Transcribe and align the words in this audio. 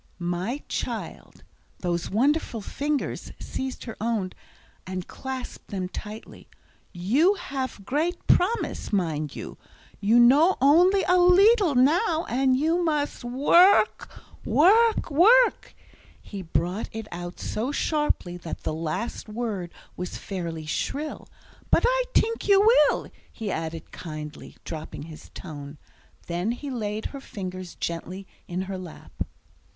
"My 0.17 0.63
child," 0.67 1.43
those 1.81 2.09
wonderful 2.09 2.59
fingers 2.61 3.31
seized 3.39 3.83
her 3.83 3.95
own, 4.01 4.31
and 4.87 5.07
clasped 5.07 5.67
them 5.67 5.89
tightly, 5.89 6.49
"you 6.91 7.35
have 7.35 7.85
great 7.85 8.25
promise, 8.25 8.91
mind 8.91 9.35
you, 9.35 9.59
you 9.99 10.19
know 10.19 10.57
only 10.59 11.03
a 11.03 11.19
leedle 11.19 11.75
now, 11.75 12.25
and 12.27 12.57
you 12.57 12.83
must 12.83 13.23
work 13.23 14.09
work 14.43 15.11
work." 15.11 15.75
He 16.19 16.41
brought 16.41 16.89
it 16.91 17.07
out 17.11 17.39
so 17.39 17.71
sharply, 17.71 18.37
that 18.37 18.61
the 18.63 18.73
last 18.73 19.29
word 19.29 19.71
was 19.95 20.17
fairly 20.17 20.65
shrill. 20.65 21.27
"But 21.69 21.83
I 21.85 22.03
tink 22.15 22.47
you 22.47 22.59
will," 22.89 23.11
he 23.31 23.51
added 23.51 23.91
kindly, 23.91 24.55
dropping 24.63 25.03
his 25.03 25.29
tone. 25.35 25.77
Then 26.25 26.53
he 26.53 26.71
laid 26.71 27.05
her 27.13 27.21
fingers 27.21 27.75
gently 27.75 28.25
in 28.47 28.63
her 28.63 28.79
lap. 28.79 29.11